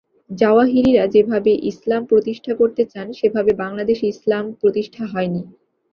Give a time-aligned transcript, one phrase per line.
[0.31, 5.41] জাওয়াহিরিরা যেভাবে ইসলাম প্রতিষ্ঠা করতে চান, সেভাবে বাংলাদেশে ইসলাম প্রতিষ্ঠা হয়নি।